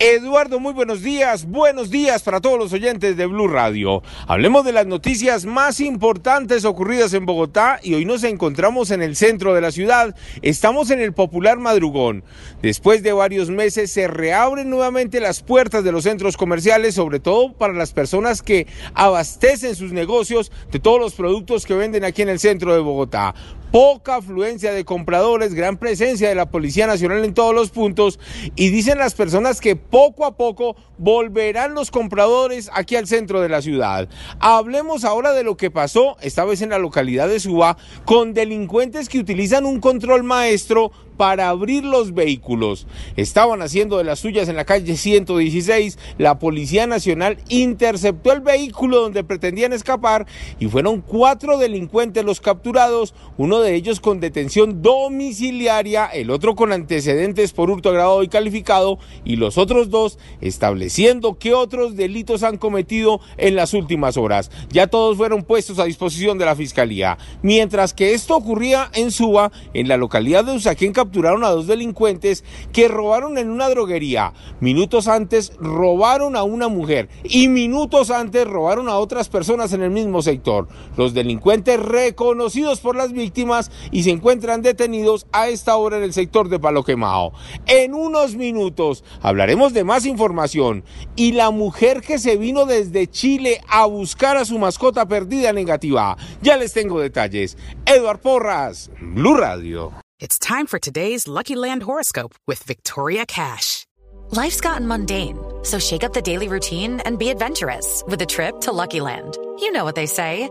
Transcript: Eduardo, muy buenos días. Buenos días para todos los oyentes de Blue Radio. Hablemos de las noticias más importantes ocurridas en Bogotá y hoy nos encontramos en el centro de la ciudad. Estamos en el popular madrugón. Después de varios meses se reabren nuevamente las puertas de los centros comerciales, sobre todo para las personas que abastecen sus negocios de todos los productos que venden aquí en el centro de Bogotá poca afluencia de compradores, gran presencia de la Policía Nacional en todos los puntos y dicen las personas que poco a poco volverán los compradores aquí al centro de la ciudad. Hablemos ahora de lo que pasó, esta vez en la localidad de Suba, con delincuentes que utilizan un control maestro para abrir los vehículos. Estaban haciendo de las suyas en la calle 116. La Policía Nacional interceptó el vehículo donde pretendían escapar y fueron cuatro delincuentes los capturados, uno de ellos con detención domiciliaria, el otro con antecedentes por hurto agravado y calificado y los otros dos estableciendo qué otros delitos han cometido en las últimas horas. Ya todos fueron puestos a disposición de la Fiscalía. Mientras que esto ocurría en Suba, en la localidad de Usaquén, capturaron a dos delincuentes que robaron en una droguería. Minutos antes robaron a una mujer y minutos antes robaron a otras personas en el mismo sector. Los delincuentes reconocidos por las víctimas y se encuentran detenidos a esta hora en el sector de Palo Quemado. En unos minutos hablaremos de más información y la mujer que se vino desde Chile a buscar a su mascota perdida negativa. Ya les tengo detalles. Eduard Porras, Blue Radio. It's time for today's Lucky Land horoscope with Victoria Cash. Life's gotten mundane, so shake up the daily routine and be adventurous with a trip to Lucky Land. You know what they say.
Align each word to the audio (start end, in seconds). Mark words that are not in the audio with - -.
Eduardo, 0.00 0.60
muy 0.60 0.74
buenos 0.74 1.02
días. 1.02 1.44
Buenos 1.44 1.90
días 1.90 2.22
para 2.22 2.40
todos 2.40 2.56
los 2.56 2.72
oyentes 2.72 3.16
de 3.16 3.26
Blue 3.26 3.48
Radio. 3.48 4.00
Hablemos 4.28 4.64
de 4.64 4.70
las 4.70 4.86
noticias 4.86 5.44
más 5.44 5.80
importantes 5.80 6.64
ocurridas 6.64 7.14
en 7.14 7.26
Bogotá 7.26 7.80
y 7.82 7.94
hoy 7.94 8.04
nos 8.04 8.22
encontramos 8.22 8.92
en 8.92 9.02
el 9.02 9.16
centro 9.16 9.54
de 9.54 9.60
la 9.60 9.72
ciudad. 9.72 10.14
Estamos 10.40 10.92
en 10.92 11.00
el 11.00 11.14
popular 11.14 11.58
madrugón. 11.58 12.22
Después 12.62 13.02
de 13.02 13.12
varios 13.12 13.50
meses 13.50 13.90
se 13.90 14.06
reabren 14.06 14.70
nuevamente 14.70 15.18
las 15.18 15.42
puertas 15.42 15.82
de 15.82 15.90
los 15.90 16.04
centros 16.04 16.36
comerciales, 16.36 16.94
sobre 16.94 17.18
todo 17.18 17.52
para 17.52 17.72
las 17.72 17.92
personas 17.92 18.40
que 18.40 18.68
abastecen 18.94 19.74
sus 19.74 19.90
negocios 19.90 20.52
de 20.70 20.78
todos 20.78 21.00
los 21.00 21.14
productos 21.14 21.66
que 21.66 21.74
venden 21.74 22.04
aquí 22.04 22.22
en 22.22 22.28
el 22.28 22.38
centro 22.38 22.72
de 22.72 22.78
Bogotá 22.78 23.34
poca 23.70 24.16
afluencia 24.16 24.72
de 24.72 24.84
compradores, 24.84 25.54
gran 25.54 25.76
presencia 25.76 26.28
de 26.28 26.34
la 26.34 26.50
Policía 26.50 26.86
Nacional 26.86 27.24
en 27.24 27.34
todos 27.34 27.54
los 27.54 27.70
puntos 27.70 28.18
y 28.56 28.70
dicen 28.70 28.98
las 28.98 29.14
personas 29.14 29.60
que 29.60 29.76
poco 29.90 30.24
a 30.24 30.36
poco 30.36 30.76
volverán 30.98 31.74
los 31.74 31.90
compradores 31.90 32.70
aquí 32.74 32.96
al 32.96 33.06
centro 33.06 33.40
de 33.40 33.48
la 33.48 33.62
ciudad. 33.62 34.08
Hablemos 34.40 35.04
ahora 35.04 35.32
de 35.32 35.44
lo 35.44 35.56
que 35.56 35.70
pasó, 35.70 36.16
esta 36.20 36.44
vez 36.44 36.62
en 36.62 36.70
la 36.70 36.78
localidad 36.78 37.28
de 37.28 37.40
Suba, 37.40 37.76
con 38.04 38.34
delincuentes 38.34 39.08
que 39.08 39.18
utilizan 39.18 39.64
un 39.64 39.80
control 39.80 40.24
maestro 40.24 40.90
para 41.18 41.48
abrir 41.48 41.84
los 41.84 42.14
vehículos. 42.14 42.86
Estaban 43.16 43.60
haciendo 43.60 43.98
de 43.98 44.04
las 44.04 44.20
suyas 44.20 44.48
en 44.48 44.56
la 44.56 44.64
calle 44.64 44.96
116. 44.96 45.98
La 46.16 46.38
Policía 46.38 46.86
Nacional 46.86 47.38
interceptó 47.48 48.32
el 48.32 48.40
vehículo 48.40 49.00
donde 49.00 49.24
pretendían 49.24 49.72
escapar 49.72 50.26
y 50.58 50.68
fueron 50.68 51.00
cuatro 51.00 51.58
delincuentes 51.58 52.24
los 52.24 52.40
capturados, 52.40 53.14
uno 53.36 53.60
de 53.60 53.74
ellos 53.74 54.00
con 54.00 54.20
detención 54.20 54.80
domiciliaria, 54.80 56.06
el 56.06 56.30
otro 56.30 56.54
con 56.54 56.72
antecedentes 56.72 57.52
por 57.52 57.70
hurto 57.70 57.88
agravado 57.90 58.22
y 58.22 58.28
calificado 58.28 58.98
y 59.24 59.36
los 59.36 59.58
otros 59.58 59.77
dos 59.84 60.18
estableciendo 60.40 61.38
qué 61.38 61.54
otros 61.54 61.96
delitos 61.96 62.42
han 62.42 62.58
cometido 62.58 63.20
en 63.36 63.56
las 63.56 63.74
últimas 63.74 64.16
horas. 64.16 64.50
Ya 64.70 64.88
todos 64.88 65.16
fueron 65.16 65.42
puestos 65.42 65.78
a 65.78 65.84
disposición 65.84 66.38
de 66.38 66.44
la 66.44 66.56
Fiscalía. 66.56 67.18
Mientras 67.42 67.94
que 67.94 68.14
esto 68.14 68.36
ocurría 68.36 68.90
en 68.94 69.10
Suba, 69.10 69.52
en 69.74 69.88
la 69.88 69.96
localidad 69.96 70.44
de 70.44 70.54
Usaquén, 70.54 70.92
capturaron 70.92 71.44
a 71.44 71.50
dos 71.50 71.66
delincuentes 71.66 72.44
que 72.72 72.88
robaron 72.88 73.38
en 73.38 73.50
una 73.50 73.68
droguería. 73.68 74.32
Minutos 74.60 75.08
antes 75.08 75.52
robaron 75.60 76.36
a 76.36 76.42
una 76.42 76.68
mujer 76.68 77.08
y 77.24 77.48
minutos 77.48 78.10
antes 78.10 78.46
robaron 78.46 78.88
a 78.88 78.98
otras 78.98 79.28
personas 79.28 79.72
en 79.72 79.82
el 79.82 79.90
mismo 79.90 80.22
sector. 80.22 80.68
Los 80.96 81.14
delincuentes 81.14 81.80
reconocidos 81.80 82.80
por 82.80 82.96
las 82.96 83.12
víctimas 83.12 83.70
y 83.90 84.02
se 84.02 84.10
encuentran 84.10 84.62
detenidos 84.62 85.26
a 85.32 85.48
esta 85.48 85.76
hora 85.76 85.98
en 85.98 86.02
el 86.02 86.12
sector 86.12 86.48
de 86.48 86.58
Palo 86.58 86.84
Quemado. 86.84 87.32
En 87.66 87.94
unos 87.94 88.34
minutos 88.34 89.04
hablaremos 89.20 89.67
de 89.72 89.84
más 89.84 90.06
información 90.06 90.84
y 91.16 91.32
la 91.32 91.50
mujer 91.50 92.00
que 92.00 92.18
se 92.18 92.36
vino 92.36 92.66
desde 92.66 93.06
Chile 93.06 93.60
a 93.68 93.86
buscar 93.86 94.36
a 94.36 94.44
su 94.44 94.58
mascota 94.58 95.06
perdida 95.06 95.52
negativa. 95.52 96.16
Ya 96.42 96.56
les 96.56 96.72
tengo 96.72 97.00
detalles. 97.00 97.56
Eduard 97.86 98.20
Porras, 98.20 98.90
Blue 99.00 99.36
Radio. 99.36 99.92
It's 100.20 100.38
time 100.38 100.66
for 100.66 100.78
today's 100.80 101.28
Lucky 101.28 101.54
Land 101.54 101.84
horoscope 101.84 102.34
with 102.46 102.62
Victoria 102.64 103.24
Cash. 103.24 103.86
Life's 104.30 104.60
gotten 104.60 104.86
mundane, 104.86 105.38
so 105.62 105.78
shake 105.78 106.04
up 106.04 106.12
the 106.12 106.20
daily 106.20 106.48
routine 106.48 107.00
and 107.06 107.18
be 107.18 107.30
adventurous 107.30 108.02
with 108.06 108.20
a 108.20 108.26
trip 108.26 108.60
to 108.62 108.72
Lucky 108.72 109.00
Land. 109.00 109.38
You 109.60 109.72
know 109.72 109.84
what 109.84 109.94
they 109.94 110.06
say. 110.06 110.50